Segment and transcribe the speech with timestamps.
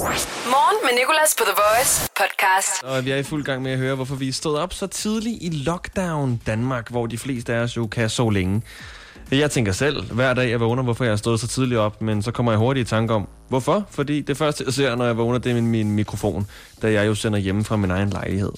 [0.00, 2.82] Morgen med Nicolas på The Voice podcast.
[2.82, 5.38] Og vi er i fuld gang med at høre, hvorfor vi stod op så tidligt
[5.40, 8.62] i lockdown Danmark, hvor de fleste af os jo kan sove længe.
[9.30, 12.22] Jeg tænker selv hver dag, jeg vågner, hvorfor jeg har stået så tidligt op, men
[12.22, 13.86] så kommer jeg hurtigt i tanke om, hvorfor?
[13.90, 16.46] Fordi det første, jeg ser, når jeg vågner, det er min, min mikrofon,
[16.82, 18.52] da jeg jo sender hjemme fra min egen lejlighed.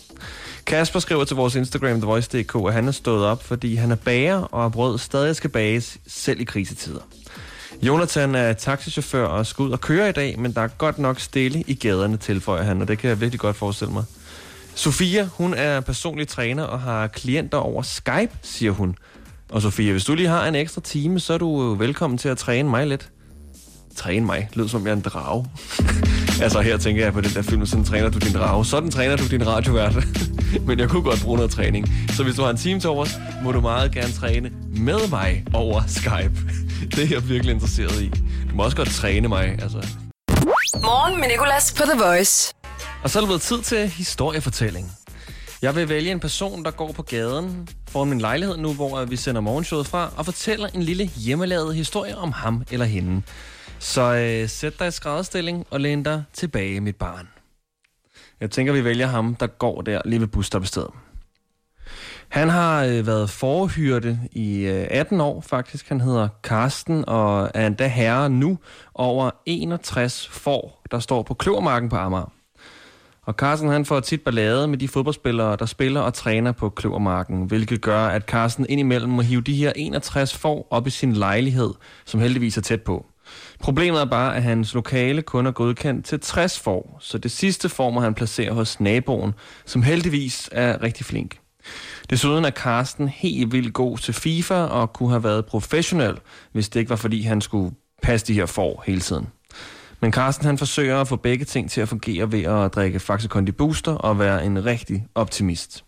[0.66, 4.38] Kasper skriver til vores Instagram, TheVoice.dk, at han er stået op, fordi han er bager,
[4.38, 7.00] og brød stadig skal bages, selv i krisetider.
[7.82, 11.20] Jonathan er taxichauffør og skal ud og køre i dag, men der er godt nok
[11.20, 14.04] stille i gaderne, tilføjer han, og det kan jeg virkelig godt forestille mig.
[14.74, 18.96] Sofia, hun er personlig træner og har klienter over Skype, siger hun.
[19.50, 22.28] Og Sofia, hvis du lige har en ekstra time, så er du øh, velkommen til
[22.28, 23.08] at træne mig lidt.
[23.96, 24.48] Træne mig?
[24.54, 25.46] Lød som jeg er en drage.
[26.44, 28.64] altså her tænker jeg på den der film, sådan træner du din drage.
[28.64, 29.96] Sådan træner du din radiovært.
[30.66, 31.88] Men jeg kunne godt bruge noget træning.
[32.08, 35.44] Så hvis du har en time til overs, må du meget gerne træne med mig
[35.52, 36.61] over Skype.
[36.96, 38.08] Det er jeg virkelig interesseret i.
[38.50, 39.86] Du må også godt træne mig, altså.
[40.74, 42.54] Morgen med Nicolas på The Voice.
[43.02, 44.92] Og så er det blevet tid til historiefortælling.
[45.62, 49.16] Jeg vil vælge en person, der går på gaden foran min lejlighed nu, hvor vi
[49.16, 53.22] sender morgenshowet fra, og fortæller en lille hjemmelavet historie om ham eller hende.
[53.78, 57.28] Så øh, sæt dig i skrædderstilling og læn dig tilbage, mit barn.
[58.40, 60.90] Jeg tænker, vi vælger ham, der går der lige ved busstoppestedet.
[62.32, 65.88] Han har øh, været forhyrte i øh, 18 år faktisk.
[65.88, 68.58] Han hedder Karsten og er endda herre nu
[68.94, 72.32] over 61 får, der står på Kløvermarken på Amager.
[73.22, 77.44] Og Carsten han får tit ballade med de fodboldspillere, der spiller og træner på Kløvermarken,
[77.44, 81.70] hvilket gør, at Carsten indimellem må hive de her 61 får op i sin lejlighed,
[82.04, 83.06] som heldigvis er tæt på.
[83.60, 87.68] Problemet er bare, at hans lokale kun er godkendt til 60 får, så det sidste
[87.68, 89.34] får må han placere hos naboen,
[89.66, 91.41] som heldigvis er rigtig flink.
[92.10, 96.18] Desuden er Carsten helt vildt god til FIFA og kunne have været professionel,
[96.52, 99.26] hvis det ikke var fordi han skulle passe de her får hele tiden.
[100.00, 103.28] Men Carsten han forsøger at få begge ting til at fungere ved at drikke Faxe
[103.28, 105.84] Kondi Booster og være en rigtig optimist.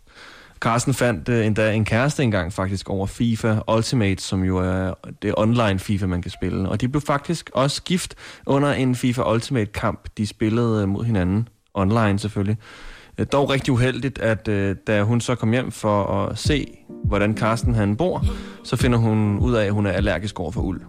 [0.60, 5.34] Carsten fandt uh, endda en kæreste engang faktisk over FIFA Ultimate, som jo er det
[5.36, 6.68] online FIFA, man kan spille.
[6.68, 8.14] Og de blev faktisk også gift
[8.46, 11.48] under en FIFA Ultimate kamp, de spillede øh, mod hinanden.
[11.74, 12.56] Online selvfølgelig.
[13.20, 17.36] Uh, dog rigtig uheldigt, at uh, da hun så kom hjem for at se, hvordan
[17.36, 18.24] Carsten han bor,
[18.64, 20.80] så finder hun ud af, at hun er allergisk over for uld.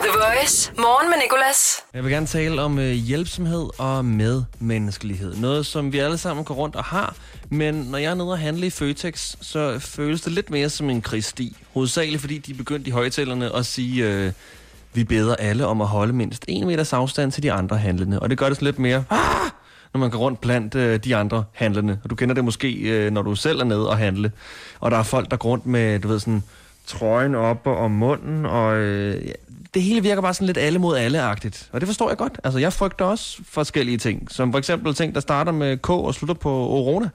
[0.00, 0.72] The Voice.
[0.78, 1.76] Morgen med Nicolas.
[1.94, 5.36] Jeg vil gerne tale om øh, hjælpsomhed og medmenneskelighed.
[5.36, 7.16] Noget, som vi alle sammen går rundt og har.
[7.50, 10.90] Men når jeg er nede og handle i Føtex, så føles det lidt mere som
[10.90, 11.56] en kristi.
[11.74, 14.32] Hovedsageligt fordi de begyndte i højtalerne at sige, øh,
[14.94, 18.20] vi beder alle om at holde mindst en meters afstand til de andre handlende.
[18.20, 19.50] Og det gør det lidt mere, ah!
[19.94, 21.98] Når man går rundt blandt øh, de andre handlende.
[22.04, 24.32] Og du kender det måske, øh, når du selv er nede og handle.
[24.80, 26.42] Og der er folk, der går rundt med, du ved sådan,
[26.86, 29.32] trøjen op om munden, og øh, ja,
[29.74, 31.68] det hele virker bare sådan lidt alle mod alle-agtigt.
[31.72, 32.40] Og det forstår jeg godt.
[32.44, 34.30] Altså, jeg frygter også forskellige ting.
[34.30, 37.08] Som for eksempel ting, der starter med K og slutter på Orona.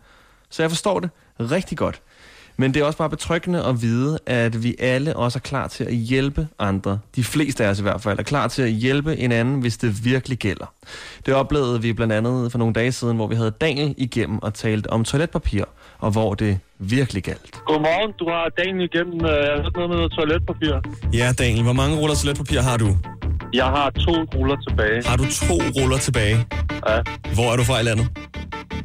[0.50, 1.10] Så jeg forstår det
[1.40, 2.02] rigtig godt.
[2.58, 5.84] Men det er også bare betryggende at vide, at vi alle også er klar til
[5.84, 7.00] at hjælpe andre.
[7.16, 10.06] De fleste af os i hvert fald er klar til at hjælpe hinanden, hvis det
[10.06, 10.74] virkelig gælder.
[11.26, 14.54] Det oplevede vi blandt andet for nogle dage siden, hvor vi havde Daniel igennem og
[14.54, 15.64] talt om toiletpapir,
[16.00, 17.56] og hvor det virkelig galt.
[17.68, 19.26] Godmorgen, du har Daniel igennem.
[19.26, 20.74] øh, Jeg har hørt noget med noget toiletpapir.
[21.14, 22.98] Ja, Daniel, hvor mange ruller toiletpapir har du?
[23.54, 25.04] Jeg har to ruller tilbage.
[25.06, 26.46] Har du to ruller tilbage?
[26.90, 27.00] Ja.
[27.34, 28.08] Hvor er du fra i landet?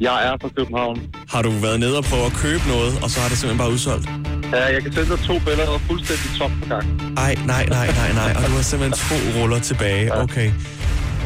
[0.00, 0.96] Jeg er fra København.
[1.28, 3.72] Har du været nede og prøve at købe noget, og så har det simpelthen bare
[3.72, 4.08] udsolgt?
[4.52, 6.86] Ja, jeg kan sende dig to billeder, der er fuldstændig tom på gang.
[7.16, 8.32] Ej, nej, nej, nej, nej.
[8.36, 10.14] Og du har simpelthen to ruller tilbage.
[10.14, 10.52] Okay.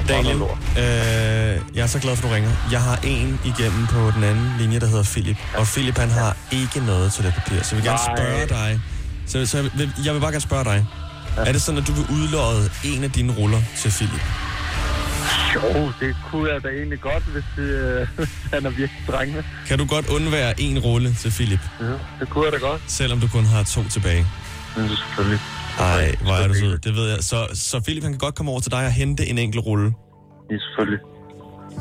[0.08, 0.82] Daniel, øh,
[1.76, 2.50] jeg er så glad for, at du ringer.
[2.72, 5.36] Jeg har en igennem på den anden linje, der hedder Philip.
[5.56, 7.62] Og Philip, han har ikke noget toiletpapir.
[7.62, 8.80] Så jeg vil gerne spørge dig.
[9.26, 10.86] Så, så jeg, vil, jeg vil bare gerne spørge dig.
[11.36, 14.20] Er det sådan, at du vil udlåde en af dine ruller til Philip?
[15.54, 18.08] Jo, det kunne jeg da egentlig godt, hvis det, øh,
[18.54, 19.44] han er virkelig drengende.
[19.68, 21.86] Kan du godt undvære en rulle til Philip, Ja,
[22.20, 22.82] det kunne jeg da godt.
[22.88, 24.26] selvom du kun har to tilbage?
[24.76, 25.40] Er selvfølgelig.
[25.78, 26.78] Ej, hvor er du sød.
[26.78, 27.18] Det ved jeg.
[27.20, 29.84] Så, så Philip, han kan godt komme over til dig og hente en enkelt rulle.
[30.48, 31.00] Det er selvfølgelig.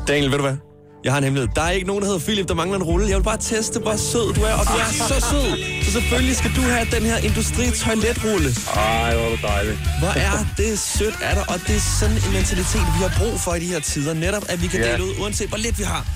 [0.08, 0.56] Daniel, ved du hvad?
[1.04, 1.48] Jeg har en hemmelighed.
[1.56, 3.08] Der er ikke nogen, der hedder Philip, der mangler en rulle.
[3.08, 5.46] Jeg vil bare teste, hvor sød du er, og du er så sød.
[5.94, 8.50] Selvfølgelig skal du have den her industri-toiletrulle.
[8.76, 9.78] Ej, hvor er det dejligt.
[9.98, 13.40] Hvor er det sødt af dig, og det er sådan en mentalitet, vi har brug
[13.40, 14.14] for i de her tider.
[14.14, 14.92] Netop, at vi kan Ja.
[14.92, 16.06] dele ud, uanset hvor lidt vi har.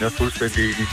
[0.00, 0.86] Jeg er fuldstændig enig.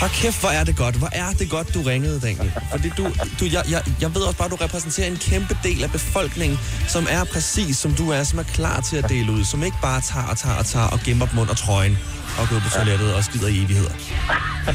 [0.00, 0.94] Hold kæft, hvor er det godt.
[0.96, 2.52] Hvor er det godt, du ringede, Daniel.
[2.70, 3.04] Fordi du,
[3.40, 6.58] du jeg, jeg, jeg ved også bare, at du repræsenterer en kæmpe del af befolkningen,
[6.88, 9.76] som er præcis som du er, som er klar til at dele ud, som ikke
[9.82, 11.98] bare tager og tager og tager og gemmer dem under trøjen
[12.40, 13.94] og ud på toilettet og skider i evigheder.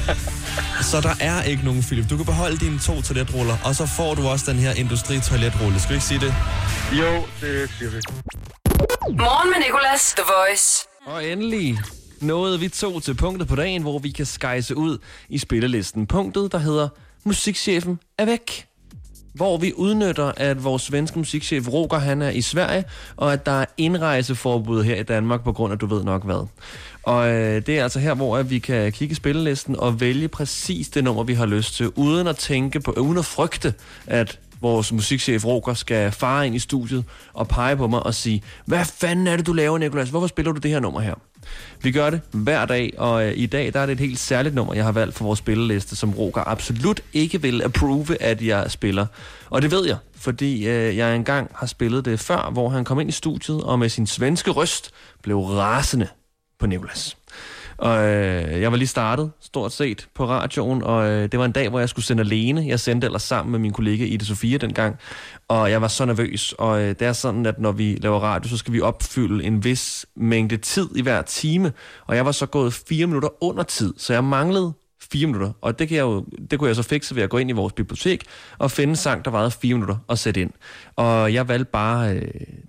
[0.92, 2.10] Så der er ikke nogen, Philip.
[2.10, 5.80] Du kan beholde dine to toiletruller, og så får du også den her industri-toiletrulle.
[5.80, 6.34] Skal vi ikke sige det?
[7.00, 8.02] Jo, det siger vi.
[9.10, 10.14] Morgen med Nicolas.
[10.18, 10.88] The Voice.
[11.06, 11.80] Og endelig
[12.22, 14.98] nåede vi to til punktet på dagen, hvor vi kan skejse ud
[15.30, 16.08] i spillelisten.
[16.08, 16.88] Punktet, der hedder
[17.24, 18.68] Musikchefen er væk.
[19.34, 22.84] Hvor vi udnytter, at vores svenske musikchef Roger, han er i Sverige,
[23.18, 26.48] og at der er indrejseforbud her i Danmark på grund af, du ved nok hvad.
[27.06, 30.28] Og øh, det er altså her, hvor at vi kan kigge i spillelisten og vælge
[30.28, 33.74] præcis det nummer, vi har lyst til, uden at tænke på, uden at frygte,
[34.08, 37.04] at vores musikchef Roger skal fare ind i studiet
[37.34, 40.10] og pege på mig og sige, hvad fanden er det, du laver, Nikolas?
[40.10, 41.14] Hvorfor spiller du det her nummer her?
[41.82, 44.56] Vi gør det hver dag, og øh, i dag der er det et helt særligt
[44.56, 48.72] nummer, jeg har valgt for vores spilleliste, som Roger absolut ikke vil approve, at jeg
[48.72, 49.06] spiller.
[49.50, 53.00] Og det ved jeg, fordi øh, jeg engang har spillet det før, hvor han kom
[53.00, 54.92] ind i studiet og med sin svenske røst
[55.24, 56.08] blev rasende
[56.60, 57.18] på Nicolas.
[57.78, 61.52] Og øh, jeg var lige startet, stort set, på radioen, og øh, det var en
[61.52, 62.66] dag, hvor jeg skulle sende alene.
[62.68, 64.96] Jeg sendte ellers sammen med min kollega Ida Sofia dengang,
[65.48, 66.54] og jeg var så nervøs.
[66.58, 69.64] Og øh, det er sådan, at når vi laver radio, så skal vi opfylde en
[69.64, 71.72] vis mængde tid i hver time.
[72.08, 74.74] Og jeg var så gået fire minutter under tid, så jeg manglede
[75.12, 75.52] fire minutter.
[75.62, 77.54] Og det, kan jeg jo, det kunne jeg så fikse ved at gå ind i
[77.54, 78.24] vores bibliotek
[78.58, 80.52] og finde en sang, der varede fire minutter og sætte ind.
[80.96, 82.22] Og jeg valgte bare øh,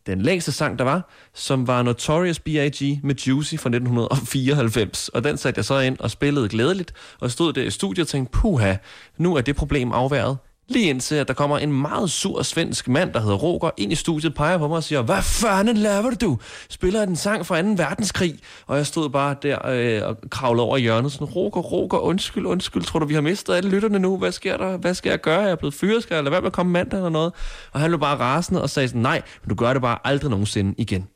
[0.06, 3.00] den længste sang, der var, som var Notorious B.I.G.
[3.04, 5.08] med Juicy fra 1994.
[5.08, 8.08] Og den satte jeg så ind og spillede glædeligt, og stod der i studiet og
[8.08, 8.74] tænkte, puha,
[9.18, 10.36] nu er det problem afværet.
[10.68, 13.94] Lige indtil, at der kommer en meget sur svensk mand, der hedder Roger, ind i
[13.94, 16.38] studiet, peger på mig og siger, hvad fanden laver du?
[16.70, 17.68] Spiller en sang fra 2.
[17.68, 18.38] verdenskrig?
[18.66, 22.46] Og jeg stod bare der øh, og kravlede over i hjørnet, sådan, Roger, Roger, undskyld,
[22.46, 24.16] undskyld, tror du, vi har mistet alle lytterne nu?
[24.18, 24.76] Hvad sker der?
[24.76, 25.40] Hvad skal jeg gøre?
[25.40, 27.32] Jeg er blevet fyret, skal jeg lade være med at komme mandag eller noget?
[27.72, 30.30] Og han blev bare rasende og sagde sådan, nej, men du gør det bare aldrig
[30.30, 31.08] nogensinde igen.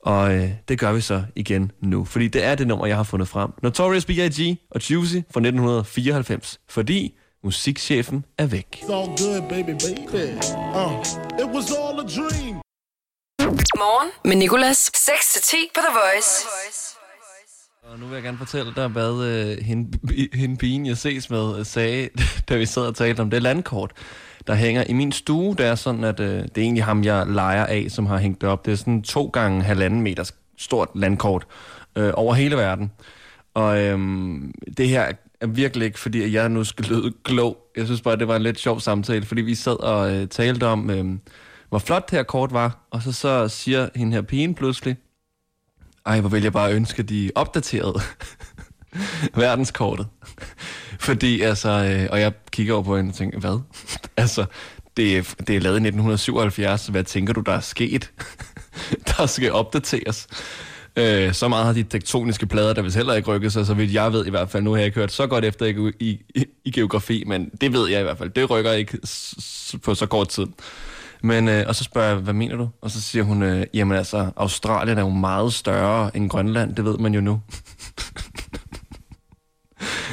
[0.00, 3.02] Og øh, det gør vi så igen nu, fordi det er det nummer, jeg har
[3.02, 3.50] fundet frem.
[3.62, 4.56] Notorious B.I.G.
[4.70, 6.60] og Juicy fra 1994.
[6.68, 7.14] Fordi
[7.46, 8.82] musikchefen er væk.
[13.76, 14.90] Morgen med Nicolas.
[14.96, 16.46] 6-10 på The Voice.
[17.82, 19.98] Og nu vil jeg gerne fortælle dig, hvad øh, hende,
[20.40, 22.08] hende pigen, jeg ses med, øh, sagde,
[22.48, 23.92] da vi sad og talte om det landkort,
[24.46, 25.54] der hænger i min stue.
[25.56, 28.40] Det er sådan, at øh, det er egentlig ham, jeg leger af, som har hængt
[28.40, 28.66] det op.
[28.66, 31.46] Det er sådan to gange halvanden meter stort landkort
[31.96, 32.92] øh, over hele verden.
[33.54, 33.98] Og øh,
[34.76, 35.12] det her er
[35.48, 37.56] virkelig ikke, fordi jeg nu skal lyde klog.
[37.76, 40.66] Jeg synes bare, det var en lidt sjov samtale, fordi vi sad og øh, talte
[40.66, 41.04] om, øh,
[41.68, 42.86] hvor flot det her kort var.
[42.90, 44.96] Og så, så siger hende her pigen pludselig,
[46.06, 48.00] ej, hvor vil jeg bare ønske, de opdaterede
[49.42, 50.06] verdenskortet.
[51.06, 53.60] Fordi altså, øh, og jeg kigger over på hende og tænker, hvad?
[54.16, 54.44] altså,
[54.96, 58.12] det er, det er lavet i 1977, hvad tænker du, der er sket?
[59.16, 60.28] der skal opdateres.
[60.98, 63.92] Øh, så meget har de tektoniske plader, der vist heller ikke rykket sig, så vidt
[63.94, 64.62] jeg ved i hvert fald.
[64.62, 67.72] Nu har jeg ikke hørt så godt efter i, i, i, i geografi, men det
[67.72, 68.30] ved jeg i hvert fald.
[68.30, 70.46] Det rykker ikke s- s- på så kort tid.
[71.22, 72.68] Men, øh, og så spørger jeg, hvad mener du?
[72.82, 76.84] Og så siger hun, øh, jamen altså, Australien er jo meget større end Grønland, det
[76.84, 77.40] ved man jo nu.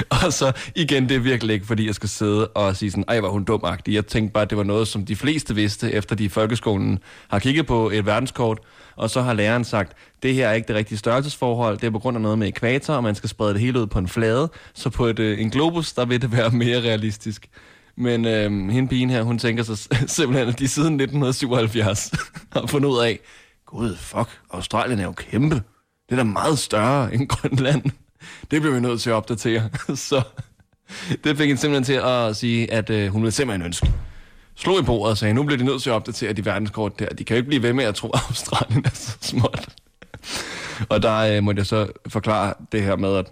[0.25, 3.19] og så igen, det er virkelig ikke, fordi jeg skal sidde og sige sådan, ej,
[3.19, 3.93] var hun dumagtig.
[3.93, 6.99] Jeg tænkte bare, at det var noget, som de fleste vidste, efter de i folkeskolen
[7.27, 8.59] har kigget på et verdenskort,
[8.95, 11.99] og så har læreren sagt, det her er ikke det rigtige størrelsesforhold, det er på
[11.99, 14.51] grund af noget med ekvator, og man skal sprede det hele ud på en flade,
[14.73, 17.49] så på et, øh, en globus, der vil det være mere realistisk.
[17.97, 19.77] Men øh, hende pigen her, hun tænker sig
[20.17, 22.11] simpelthen, at de siden 1977
[22.53, 23.19] har fundet ud af,
[23.65, 25.55] gud, fuck, Australien er jo kæmpe.
[26.09, 27.83] Det er da meget større end Grønland.
[28.51, 29.69] Det bliver vi nødt til at opdatere.
[29.95, 30.21] Så
[31.23, 33.93] det fik hende simpelthen til at sige, at øh, hun ville simpelthen ønske.
[34.55, 37.09] Slog i bordet og sagde, nu bliver de nødt til at opdatere de verdenskort der.
[37.09, 39.67] De kan jo ikke blive ved med at tro, at Australien er så småt.
[40.89, 43.31] Og der øh, måtte jeg så forklare det her med, at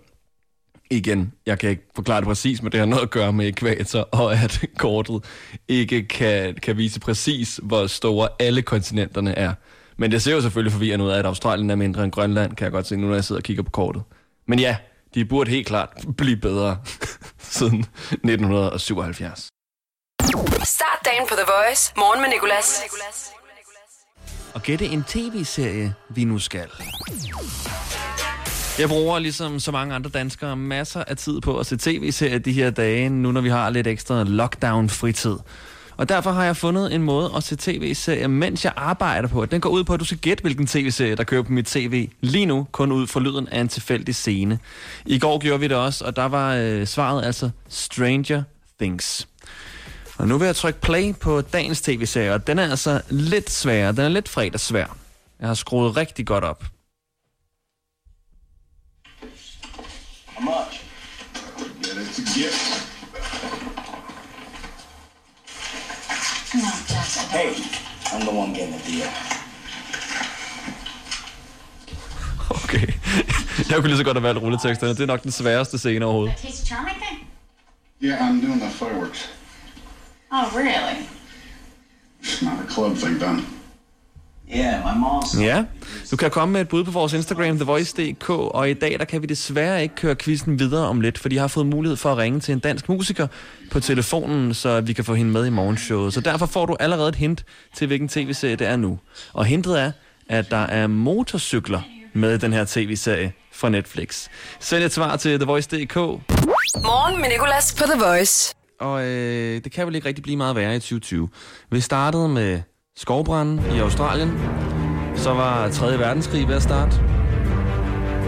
[0.91, 3.99] igen, jeg kan ikke forklare det præcis, men det har noget at gøre med ekvator,
[3.99, 5.23] og at kortet
[5.67, 9.53] ikke kan, kan vise præcis, hvor store alle kontinenterne er.
[9.97, 12.63] Men det ser jo selvfølgelig forvirrende ud af, at Australien er mindre end Grønland, kan
[12.65, 14.03] jeg godt se nu, når jeg sidder og kigger på kortet.
[14.47, 14.75] Men ja,
[15.15, 16.77] de burde helt klart blive bedre
[17.39, 19.47] siden 1977.
[20.63, 21.93] Start dagen på The Voice.
[21.97, 22.81] Morgen med Nicolas.
[24.53, 26.67] Og gætte en tv-serie, vi nu skal.
[28.79, 32.53] Jeg bruger ligesom så mange andre danskere masser af tid på at se tv-serier de
[32.53, 35.37] her dage, nu når vi har lidt ekstra lockdown-fritid.
[36.01, 39.45] Og derfor har jeg fundet en måde at se tv-serier, mens jeg arbejder på.
[39.45, 42.09] Den går ud på, at du skal gætte, hvilken tv-serie, der kører på mit tv.
[42.21, 44.59] Lige nu kun ud for lyden af en tilfældig scene.
[45.05, 48.43] I går gjorde vi det også, og der var øh, svaret altså Stranger
[48.79, 49.27] Things.
[50.17, 53.91] Og nu vil jeg trykke play på dagens tv-serie, og den er altså lidt svær.
[53.91, 54.97] Den er lidt fredagssvær.
[55.39, 56.65] Jeg har skruet rigtig godt op.
[60.25, 60.83] How much?
[61.85, 62.90] Yeah, that's a gift.
[67.31, 67.55] Hey,
[68.11, 69.09] I'm the one getting the deal.
[72.63, 72.87] Okay.
[73.69, 74.93] Jeg kunne lige så godt have valgt rulleteksterne.
[74.93, 76.33] Det er nok den sværeste scene overhovedet.
[78.03, 79.29] Yeah, I'm doing the fireworks.
[80.31, 81.07] Oh, really?
[82.23, 83.45] It's not a club thing done.
[85.41, 85.63] Ja,
[86.11, 89.21] du kan komme med et bud på vores Instagram, TheVoice.dk, og i dag der kan
[89.21, 92.17] vi desværre ikke køre quizzen videre om lidt, fordi jeg har fået mulighed for at
[92.17, 93.27] ringe til en dansk musiker
[93.71, 96.13] på telefonen, så vi kan få hende med i morgenshowet.
[96.13, 98.99] Så derfor får du allerede et hint til, hvilken tv-serie det er nu.
[99.33, 99.91] Og hintet er,
[100.29, 101.81] at der er motorcykler
[102.13, 104.27] med i den her tv-serie fra Netflix.
[104.59, 105.95] Send et svar til TheVoice.dk,
[106.75, 108.55] Morgen med Nicolas på The Voice.
[108.79, 111.29] og øh, det kan vel ikke rigtig blive meget værre i 2020.
[111.71, 112.61] Vi startede med
[112.97, 114.39] skovbranden i Australien.
[115.15, 115.99] Så var 3.
[115.99, 116.99] verdenskrig ved at starte.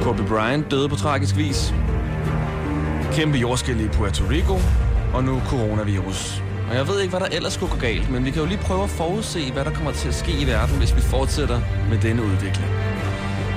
[0.02, 1.74] Kobe Bryant døde på tragisk vis.
[3.12, 4.58] Kæmpe jordskæld i Puerto Rico.
[5.14, 6.42] Og nu coronavirus.
[6.70, 8.58] Og jeg ved ikke, hvad der ellers skulle gå galt, men vi kan jo lige
[8.58, 11.98] prøve at forudse, hvad der kommer til at ske i verden, hvis vi fortsætter med
[11.98, 12.72] denne udvikling.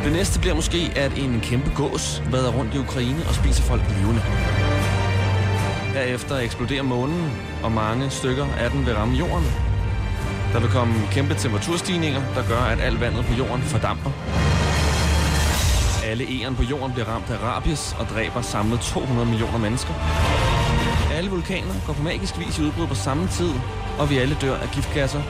[0.04, 3.82] Det næste bliver måske, at en kæmpe gås vader rundt i Ukraine og spiser folk
[3.98, 4.20] levende.
[5.94, 7.32] Herefter eksploderer månen,
[7.64, 9.65] og mange stykker af den vil ramme jorden.
[10.52, 14.10] Der vil komme kæmpe temperaturstigninger, der gør, at alt vandet på jorden fordamper.
[16.04, 19.94] Alle egern på jorden bliver ramt af rabies og dræber samlet 200 millioner mennesker.
[21.12, 23.52] Alle vulkaner går på magisk vis i udbrud på samme tid,
[23.98, 25.22] og vi alle dør af giftgasser.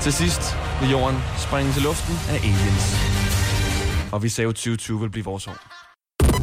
[0.00, 2.86] Til sidst vil jorden springe til luften af aliens.
[4.12, 5.65] Og vi sagde at 2020 vil blive vores år.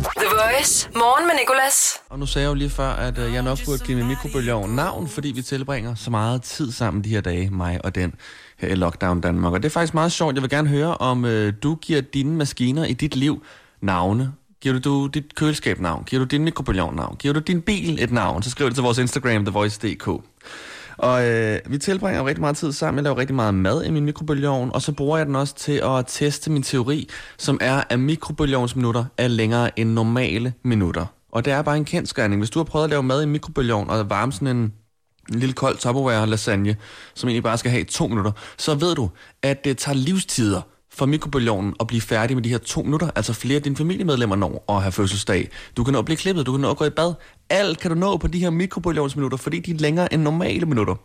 [0.03, 0.89] The Voice.
[0.95, 2.01] Morgen med Nicolas.
[2.09, 4.75] Og nu sagde jeg jo lige før, at øh, jeg nok burde give min mikrobølgeovn
[4.75, 8.13] navn, fordi vi tilbringer så meget tid sammen de her dage, mig og den
[8.57, 9.53] her i Lockdown Danmark.
[9.53, 10.35] Og det er faktisk meget sjovt.
[10.35, 13.43] Jeg vil gerne høre, om øh, du giver dine maskiner i dit liv
[13.81, 14.33] navne.
[14.61, 16.03] Giver du, du dit køleskab navn?
[16.03, 17.15] Giver du din mikrobølgeovn navn?
[17.15, 18.43] Giver du din bil et navn?
[18.43, 20.09] Så skriv det til vores Instagram, TheVoice.dk.
[20.97, 22.97] Og øh, vi tilbringer jo rigtig meget tid sammen.
[22.97, 25.81] Jeg laver rigtig meget mad i min mikrobølgeovn, og så bruger jeg den også til
[25.83, 31.05] at teste min teori, som er, at mikrobølgeovnsminutter er længere end normale minutter.
[31.31, 32.41] Og det er bare en kendskærning.
[32.41, 34.73] Hvis du har prøvet at lave mad i mikrobølgeovn og varme sådan en,
[35.33, 36.75] en lille kold Tupperware lasagne,
[37.15, 39.09] som egentlig bare skal have i to minutter, så ved du,
[39.43, 40.61] at det tager livstider
[40.93, 43.09] for mikrobølgeovnen at blive færdig med de her to minutter.
[43.15, 45.49] Altså flere af dine familiemedlemmer når at have fødselsdag.
[45.77, 47.13] Du kan nå at blive klippet, du kan nå at gå i bad.
[47.49, 50.95] Alt kan du nå på de her mikrobølgeovnsminutter, fordi de er længere end normale minutter.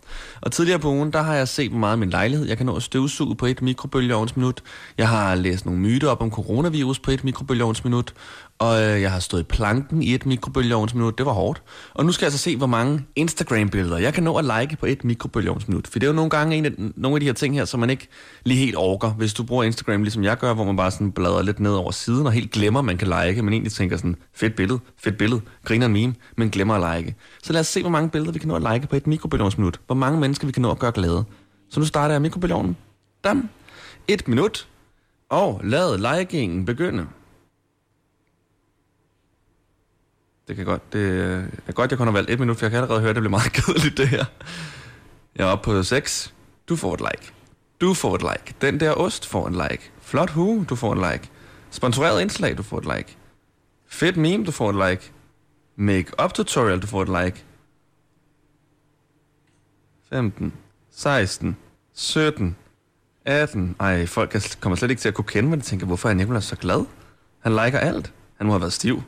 [0.40, 2.47] Og tidligere på ugen, der har jeg set hvor meget af min lejlighed.
[2.47, 4.62] Jeg kan nå at støvsuge på et mikrobølgeovnsminut.
[4.99, 8.14] Jeg har læst nogle myter op om coronavirus på et mikrobølgeovnsminut.
[8.58, 11.18] Og øh, jeg har stået i planken i et mikrobølgeovnsminut.
[11.18, 11.62] Det var hårdt.
[11.94, 14.86] Og nu skal jeg så se, hvor mange Instagram-billeder jeg kan nå at like på
[14.86, 15.86] et mikrobølgeovnsminut.
[15.86, 17.80] For det er jo nogle gange en af, nogle af de her ting her, som
[17.80, 18.08] man ikke
[18.44, 21.42] lige helt orker, hvis du bruger Instagram, ligesom jeg gør, hvor man bare sådan bladrer
[21.42, 23.42] lidt ned over siden og helt glemmer, at man kan like.
[23.42, 27.16] Man egentlig tænker sådan, fedt billede, fedt billede, griner en meme, men glemmer at like.
[27.42, 29.80] Så lad os se, hvor mange billeder vi kan nå at like på et mikrobølgeovnsminut.
[29.86, 31.24] Hvor mange mennesker vi kan nå at gøre glade.
[31.70, 32.76] Så nu starter jeg mikrobølgeovnen.
[33.24, 33.48] Dam.
[34.08, 34.68] Et minut.
[35.30, 37.06] Og lad likingen begynde.
[40.48, 41.20] Det kan godt, det
[41.66, 43.22] er godt, jeg kun har valgt et minut, for jeg kan allerede høre, at det
[43.22, 44.24] bliver meget kedeligt, det her.
[45.36, 46.34] Jeg er oppe på 6.
[46.68, 47.32] Du får et like.
[47.80, 48.54] Du får et like.
[48.60, 49.90] Den der ost får en like.
[50.02, 51.30] Flot hue, du får en like.
[51.70, 53.16] Sponsoreret indslag, du får et like.
[53.88, 55.12] Fedt meme, du får et like.
[55.76, 57.44] Make-up tutorial, du får et like.
[60.10, 60.52] 15,
[60.90, 61.56] 16,
[61.94, 62.56] 17,
[63.24, 63.76] 18.
[63.80, 65.58] Ej, folk kommer slet ikke til at kunne kende mig.
[65.58, 66.84] De tænker, hvorfor er Nicolas så glad?
[67.40, 68.12] Han liker alt.
[68.36, 69.02] Han må have været stiv.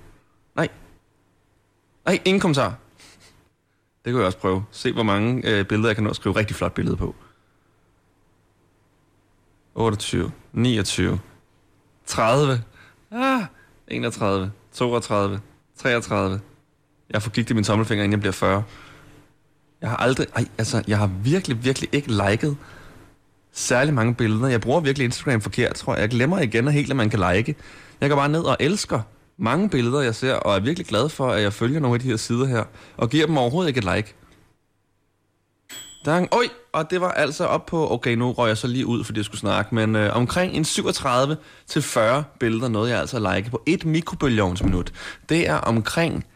[2.11, 2.75] Ej, ingen kommentar.
[4.05, 4.65] Det kan jeg også prøve.
[4.71, 7.15] Se, hvor mange øh, billeder jeg kan nå at skrive rigtig flot billede på.
[9.75, 11.21] 28, 29,
[12.07, 12.63] 30,
[13.11, 13.43] ah,
[13.89, 15.41] 31, 32,
[15.77, 16.41] 33.
[17.11, 18.65] Jeg får gigt i min tommelfinger, inden jeg bliver 40.
[19.81, 22.57] Jeg har aldrig, ej, altså, jeg har virkelig, virkelig ikke liket
[23.53, 24.49] særlig mange billeder.
[24.49, 26.01] Jeg bruger virkelig Instagram forkert, tror jeg.
[26.01, 27.55] Jeg glemmer igen og helt, at man kan like.
[28.01, 29.03] Jeg går bare ned og elsker
[29.41, 32.09] mange billeder, jeg ser, og er virkelig glad for, at jeg følger nogle af de
[32.09, 32.65] her sider her,
[32.97, 34.15] og giver dem overhovedet ikke et like.
[36.05, 36.29] Dang.
[36.33, 39.19] Oj, og det var altså op på, okay, nu røg jeg så lige ud, fordi
[39.19, 43.37] jeg skulle snakke, men øh, omkring en 37 til 40 billeder nåede jeg altså at
[43.37, 44.93] like på et mikrobølgeovnsminut.
[45.29, 46.27] Det er omkring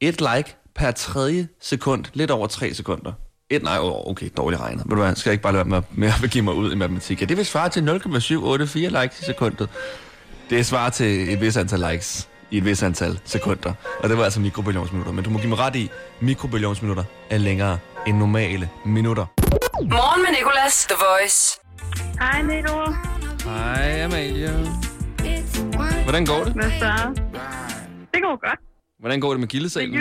[0.00, 3.12] et like per tredje sekund, lidt over 3 sekunder.
[3.50, 4.84] Et, nej, okay, dårligt regnet.
[4.84, 6.72] Ved du hvad, skal jeg ikke bare lade være med, med at give mig ud
[6.72, 7.20] i matematik?
[7.20, 9.68] Ja, det vil svare til 0,784 likes i sekundet.
[10.50, 13.72] Det svarer til et vis antal likes i et vis antal sekunder.
[14.02, 15.12] Og det var altså mikrobølgeovnsminutter.
[15.12, 15.90] Men du må give mig ret i,
[16.20, 19.26] mikrobølgeovnsminutter er længere end normale minutter.
[19.82, 20.86] Morgen med Nicolas.
[20.86, 21.60] The Voice.
[22.20, 22.76] Hej, Nico.
[23.44, 24.50] Hej, Amalie.
[26.04, 26.52] Hvordan går det?
[26.52, 27.20] Hvad så?
[28.14, 28.60] Det går godt.
[28.98, 29.94] Hvordan går det med gildesalen?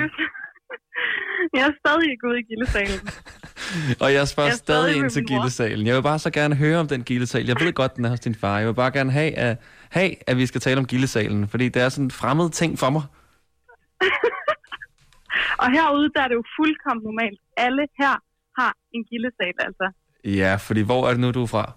[1.54, 3.00] Jeg er stadig ikke ude i gildesalen.
[4.04, 5.88] Og jeg spørger Jeg stadig ind til gildesalen.
[5.88, 7.46] Jeg vil bare så gerne høre om den gildesal.
[7.46, 8.58] Jeg ved godt, den er hos din far.
[8.58, 9.58] Jeg vil bare gerne have, at,
[9.90, 12.90] have, at vi skal tale om gildesalen, fordi det er sådan en fremmed ting for
[12.90, 13.02] mig.
[15.62, 17.40] Og herude, der er det jo fuldkommen normalt.
[17.58, 18.16] Alle her
[18.62, 19.92] har en gildesal, altså.
[20.24, 21.72] Ja, fordi hvor er det nu, du er fra?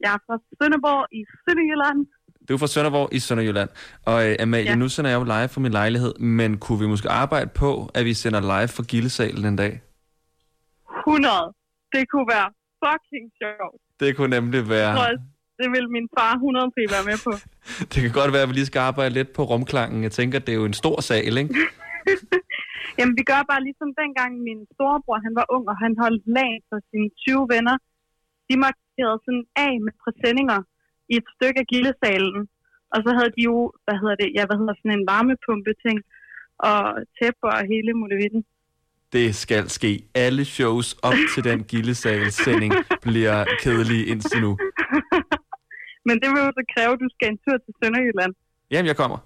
[0.00, 2.06] Jeg er fra Sønderborg i Sønderjylland.
[2.48, 3.68] Du er fra Sønderborg i Sønderjylland.
[4.06, 4.70] Og øh, Amalie.
[4.70, 4.74] Ja.
[4.74, 8.04] nu sender jeg jo live fra min lejlighed, men kunne vi måske arbejde på, at
[8.04, 9.80] vi sender live fra Gildesalen en dag?
[11.06, 11.52] 100.
[11.94, 12.48] Det kunne være
[12.84, 13.80] fucking sjovt.
[14.00, 14.92] Det kunne nemlig være...
[14.92, 15.28] Jeg tror, jeg-
[15.60, 17.32] det vil min far 100 p være med på.
[17.92, 19.98] Det kan godt være, at vi lige skal arbejde lidt på rumklangen.
[20.06, 21.54] Jeg tænker, det er jo en stor sal, ikke?
[22.98, 26.52] Jamen, vi gør bare ligesom dengang min storebror, han var ung, og han holdt lag
[26.68, 27.76] for sine 20 venner.
[28.48, 30.60] De markerede sådan af med præsendinger
[31.12, 32.40] i et stykke af gildesalen.
[32.94, 35.98] Og så havde de jo, hvad hedder det, ja, hvad hedder sådan en varmepumpe ting,
[36.68, 36.78] og
[37.18, 38.40] tæpper og hele muligheden.
[39.12, 40.04] Det skal ske.
[40.14, 44.58] Alle shows op til den Gildesal-sending bliver kedelige indtil nu.
[46.06, 48.32] Men det vil jo så kræve, at du skal en tur til Sønderjylland.
[48.70, 49.18] Jamen, jeg kommer.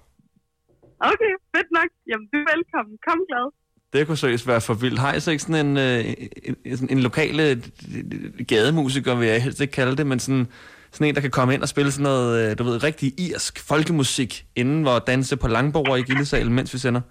[0.99, 1.89] Okay, fedt nok.
[2.09, 2.97] Jamen, du er velkommen.
[3.07, 3.51] Kom glad.
[3.93, 4.99] Det kunne seriøst være for vildt.
[4.99, 6.05] Har I så ikke sådan en, øh,
[6.43, 7.57] en, en, en lokale øh,
[8.47, 10.47] gademusiker, vil jeg helst ikke kalde det, men sådan,
[10.91, 13.67] sådan en, der kan komme ind og spille sådan noget, øh, du ved, rigtig irsk
[13.67, 17.01] folkemusik, inden hvor danse på langbord i Gildesalen, mens vi sender?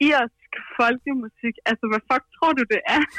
[0.00, 0.41] Irsk
[0.78, 1.54] folkemusik.
[1.70, 3.00] Altså, hvad fuck tror du, det er?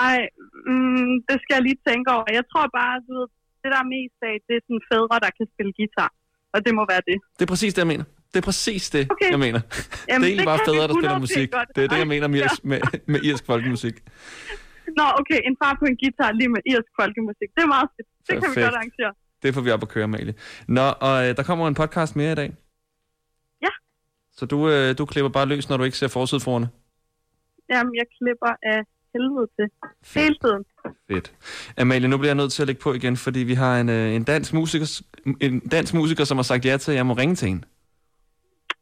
[0.00, 0.18] Nej,
[0.70, 2.26] mm, det skal jeg lige tænke over.
[2.38, 3.26] Jeg tror bare, du ved,
[3.62, 6.10] det der er mest af, det er sådan fædre, der kan spille guitar.
[6.54, 7.16] Og det må være det.
[7.38, 8.06] Det er præcis det, jeg mener.
[8.32, 9.30] Det er præcis det, Okay.
[9.34, 9.60] jeg mener.
[10.08, 11.48] Jamen, det er egentlig det bare fædre, der spiller 100% musik.
[11.58, 11.68] godt.
[11.76, 12.78] Det er det, jeg mener med irsk, med,
[13.12, 13.96] med irsk folkemusik.
[14.98, 17.48] Nå, okay, en far på en guitar lige med irsk folkemusik.
[17.56, 18.08] Det er meget fedt.
[18.26, 18.64] Det kan vi Perfekt.
[18.66, 19.12] godt arrangere.
[19.42, 20.34] Det får vi op at køre, Amalie.
[20.78, 22.50] Nå, og øh, der kommer en podcast mere i dag.
[24.42, 26.68] Så du, øh, du klipper bare løs, når du ikke ser forsidforerne.
[27.70, 28.80] Jamen, jeg klipper af
[29.14, 29.66] helvede til.
[30.20, 30.64] Hele tiden.
[31.10, 31.32] Fedt.
[31.78, 34.14] Amalie, nu bliver jeg nødt til at lægge på igen, fordi vi har en, øh,
[34.14, 35.02] en, dansk musiker,
[35.40, 37.62] en dansk musiker, som har sagt ja til, at jeg må ringe til hende.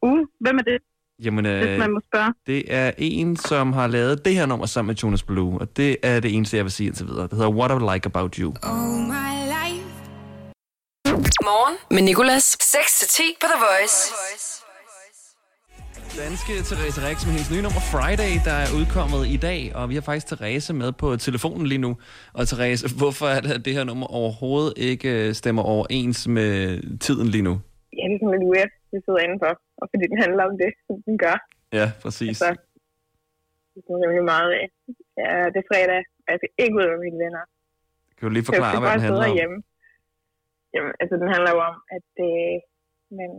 [0.02, 0.78] Uh, hvem er det,
[1.24, 2.34] Jamen, hvis øh, man må spørge?
[2.46, 5.96] det er en, som har lavet det her nummer sammen med Jonas Blue, og det
[6.02, 7.22] er det eneste, jeg vil sige indtil videre.
[7.22, 8.54] Det hedder What I Like About You.
[11.42, 12.56] Morgen med Nicolas.
[12.60, 14.69] 6-10 på The Voice.
[16.26, 19.94] Danske Therese Rex med hendes nye nummer Friday, der er udkommet i dag, og vi
[19.98, 21.92] har faktisk Therese med på telefonen lige nu.
[22.38, 26.50] Og Therese, hvorfor er det, at det her nummer overhovedet ikke øh, stemmer overens med
[27.06, 27.54] tiden lige nu?
[27.98, 30.70] Ja, det er sådan lidt weird, vi sidder indenfor, og fordi den handler om det,
[30.86, 31.36] som den gør.
[31.78, 32.34] Ja, præcis.
[32.42, 32.48] Så
[33.74, 34.64] det er rimelig meget af.
[35.22, 37.44] Ja, det er fredag, og jeg skal ikke ud med mine venner.
[38.16, 39.36] Kan du lige forklare, hvad den handler om?
[39.38, 39.58] hjemme.
[40.74, 42.54] Jamen, altså, den handler jo om, at øh,
[43.18, 43.30] man,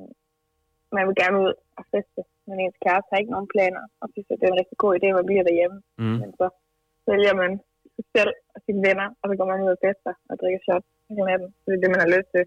[0.97, 4.27] man vil gerne ud og feste, men ens kæreste har ikke nogen planer, og synes,
[4.31, 5.77] at det er en rigtig god idé, at man bliver derhjemme.
[6.01, 6.17] Mm.
[6.21, 6.45] Men så
[7.11, 7.51] vælger man
[7.95, 10.85] sig selv og sine venner, og så går man ud og fester og drikker shot
[11.09, 11.49] hele natten.
[11.61, 12.43] Så det er det, man har lyst til.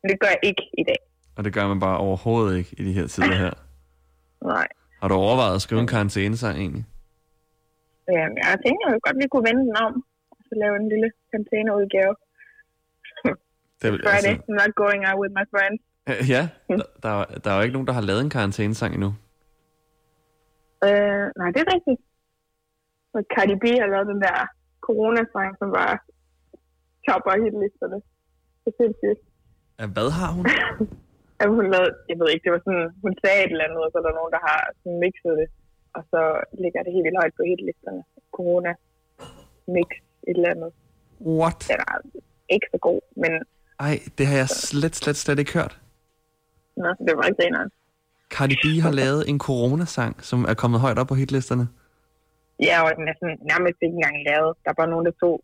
[0.00, 1.00] Men det gør jeg ikke i dag.
[1.36, 3.54] Og det gør man bare overhovedet ikke i de her tider her.
[4.52, 4.68] Nej.
[5.00, 6.84] Har du overvejet at skrive en karantænesang egentlig?
[8.16, 9.94] Jamen, jeg tænker jo godt, at vi kunne vende den om,
[10.34, 12.14] og så lave en lille containerudgave.
[13.80, 15.80] Det vel- Friday, I'm not going out with my friends.
[16.08, 18.94] Øh, Ja, der, der, er- der er jo ikke nogen, der har lavet en karantænesang
[18.94, 19.10] endnu.
[20.86, 22.00] Øh, nej, det er rigtigt.
[23.14, 24.36] Og Cardi B har lavet den der
[24.86, 25.94] corona-sang, som bare
[27.06, 27.98] topper hitlisterne.
[28.62, 29.20] Det er sindssygt.
[29.80, 30.44] Ja, Hvad har hun?
[31.42, 33.90] At hun lavede, jeg ved ikke, det var sådan, hun sagde et eller andet, og
[33.92, 35.48] så er der nogen, der har sådan mixet det.
[35.96, 36.20] Og så
[36.62, 38.02] ligger det helt vildt højt på hitlisterne.
[38.36, 38.72] Corona
[39.76, 39.88] mix
[40.28, 40.70] et eller andet.
[41.40, 41.58] What?
[41.70, 41.96] Den er
[42.54, 43.32] ikke så god, men
[43.86, 45.74] Ej, det har jeg slet, slet, slet ikke hørt.
[46.76, 47.70] Nå, det var ikke reneren.
[48.34, 51.66] Cardi B har lavet en coronasang, som er kommet højt op på hitlisterne.
[52.68, 54.50] Ja, og den er sådan nærmest ikke engang lavet.
[54.62, 55.34] Der er bare nogen, der tog,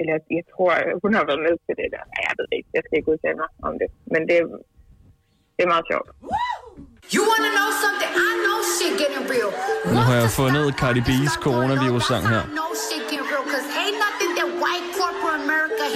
[0.00, 0.70] eller jeg tror,
[1.04, 2.04] hun har været med til det der.
[2.26, 2.68] Jeg ved ikke.
[2.76, 3.88] Jeg skal ikke udtale mig om det.
[4.12, 4.36] Men det,
[5.56, 6.08] det er meget sjovt.
[7.14, 8.12] You wanna know something?
[8.28, 9.50] I know shit getting real.
[9.94, 12.42] Nu har jeg fundet Cardi B's coronavirus-sang her.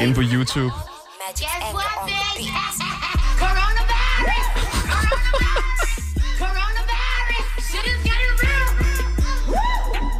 [0.02, 0.72] Inde på YouTube.
[1.40, 3.22] Guess what, bitch?
[3.42, 4.46] Coronavirus!
[4.92, 5.80] Coronavirus!
[6.42, 7.44] Coronavirus!
[7.68, 8.68] Shit is getting real!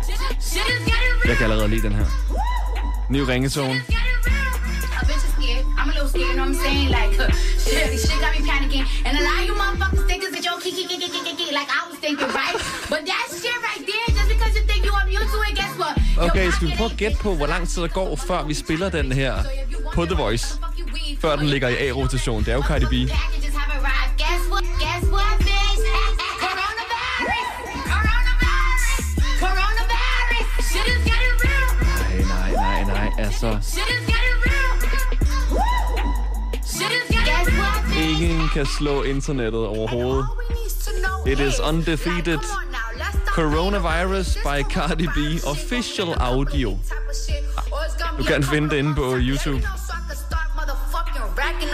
[0.09, 1.29] Shit- is getting real!
[1.29, 2.07] Jeg kan allerede lide den her.
[3.11, 3.83] Ny ringetone.
[5.79, 6.89] I'm a little scared, you know what I'm saying?
[6.99, 7.13] Like,
[7.65, 8.85] shit, shit got me panicking.
[9.07, 11.69] And a lot of you motherfuckers think it's a joke, kiki, kiki, kiki, kiki, like
[11.79, 12.57] I was thinking, right?
[12.93, 15.95] But that shit right there, just because you think you immune to it, guess what?
[16.27, 18.89] Okay, skal vi prøve at gætte på, hvor lang tid der går, før vi spiller
[18.89, 19.35] den her
[19.95, 20.47] på The Voice?
[21.21, 22.45] Før den ligger i A-rotation.
[22.45, 22.93] Det er jo Cardi B.
[22.93, 23.13] Nej,
[32.23, 33.59] nej, nej, nej, altså.
[37.99, 40.27] Ingen kan slå internettet overhovedet.
[41.27, 42.39] It is undefeated.
[43.27, 45.19] Coronavirus by Cardi B.
[45.47, 46.79] Official audio.
[48.19, 49.63] Du kan finde det inde på YouTube.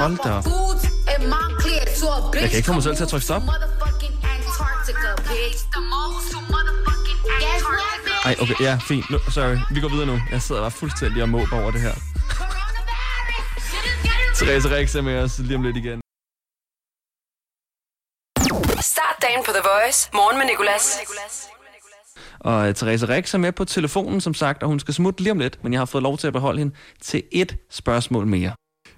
[0.03, 0.45] Hold da op.
[2.35, 3.43] Jeg kan ikke få mig selv til at trykke stop.
[8.25, 9.11] Ej, okay, ja, fint.
[9.11, 10.19] Nu, sorry, vi går videre nu.
[10.31, 11.95] Jeg sidder bare fuldstændig og måber over det her.
[14.37, 16.01] Therese Rex er med os lige om lidt igen.
[18.81, 20.11] Start dagen på The Voice.
[20.15, 20.99] Morgen med Nicolas.
[22.41, 25.33] Og uh, Therese Rex er med på telefonen, som sagt, og hun skal smutte lige
[25.33, 28.53] om lidt, men jeg har fået lov til at beholde hende til et spørgsmål mere.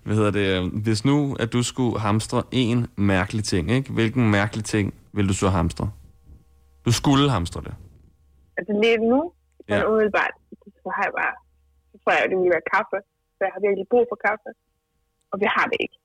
[0.04, 0.46] Hvad hedder det?
[0.56, 3.92] øh, Hvis nu, at du skulle hamstre en mærkelig ting, ikke?
[3.92, 5.90] Hvilken mærkelig ting vil du så hamstre?
[6.86, 7.74] Du skulle hamstre det.
[8.56, 9.32] Altså lige nu,
[9.68, 9.76] Ja.
[9.76, 9.88] ja.
[9.90, 10.34] umiddelbart,
[10.82, 11.34] så har jeg bare,
[11.92, 12.98] så tror jeg, at det ville være kaffe.
[13.36, 14.50] Så jeg har virkelig brug for kaffe.
[15.32, 15.96] Og vi har det ikke.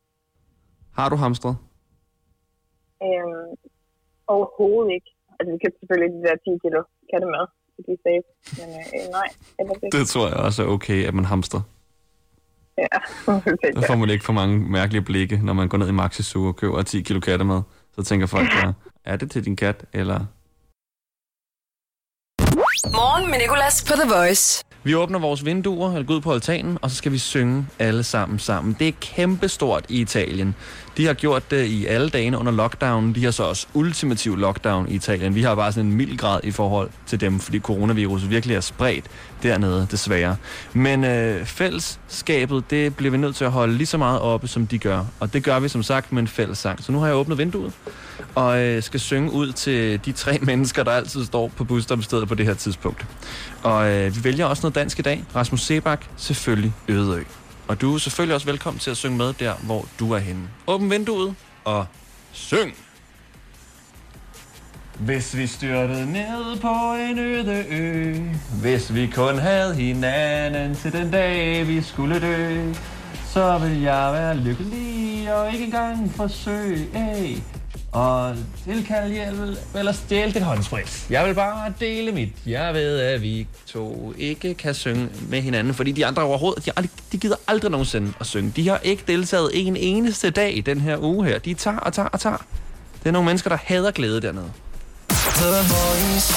[0.99, 1.55] Har du hamstret?
[3.05, 3.49] Øhm,
[4.35, 5.09] overhovedet ikke.
[5.39, 6.79] Altså vi købte selvfølgelig de der 10 kilo
[7.11, 8.27] kattemad, så de er safe.
[8.59, 9.27] Men øh, nej.
[9.95, 11.61] Det tror jeg også er okay, at man hamstrer.
[13.27, 16.23] Ja, Så får man ikke for mange mærkelige blikke, når man går ned i Maxi
[16.23, 17.61] Zoo og køber 10 kilo kattemad.
[17.95, 18.73] Så tænker folk bare,
[19.05, 20.19] er det til din kat, eller...
[22.85, 24.63] Morgen med Nicolas på The Voice.
[24.83, 28.03] Vi åbner vores vinduer, eller går ud på altanen, og så skal vi synge alle
[28.03, 28.75] sammen sammen.
[28.79, 30.55] Det er kæmpestort i Italien.
[30.99, 33.13] De har gjort det i alle dagene under lockdown.
[33.13, 35.35] De har så også ultimativ lockdown i Italien.
[35.35, 38.61] Vi har bare sådan en mild grad i forhold til dem, fordi coronavirus virkelig er
[38.61, 39.05] spredt
[39.43, 40.35] dernede, desværre.
[40.73, 44.67] Men øh, fællesskabet, det bliver vi nødt til at holde lige så meget oppe, som
[44.67, 45.05] de gør.
[45.19, 46.83] Og det gør vi som sagt med en fællessang.
[46.83, 47.73] Så nu har jeg åbnet vinduet,
[48.35, 52.35] og øh, skal synge ud til de tre mennesker, der altid står på busstoppestedet på
[52.35, 53.05] det her tidspunkt.
[53.63, 55.23] Og øh, vi vælger også noget dansk i dag.
[55.35, 57.23] Rasmus Sebak, selvfølgelig Ødeø.
[57.69, 60.49] Og du er selvfølgelig også velkommen til at synge med der, hvor du er henne.
[60.67, 61.85] Åbn vinduet og
[62.31, 62.75] syng!
[64.99, 68.15] Hvis vi styrtede ned på en øde ø
[68.61, 72.73] Hvis vi kun havde hinanden til den dag vi skulle dø
[73.25, 77.37] Så vil jeg være lykkelig og ikke engang forsøge hey.
[77.91, 83.21] Og tilkalde hjælp eller stjæle dit håndsprit Jeg vil bare dele mit Jeg ved at
[83.21, 87.35] vi to ikke kan synge med hinanden Fordi de andre overhovedet De, aldrig, de gider
[87.47, 91.25] aldrig nogensinde at synge De har ikke deltaget en eneste dag i den her uge
[91.25, 92.37] her De tager og tager og tager
[93.03, 94.51] Det er nogle mennesker der hader glæde dernede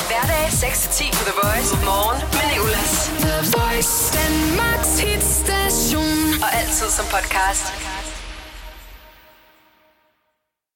[0.08, 1.74] Hverdag 6-10 på The Voice.
[1.84, 3.10] Morgen med Nicolas.
[3.24, 3.94] The Voice.
[4.18, 6.42] Danmarks hitstation.
[6.42, 7.91] Og altid som podcast.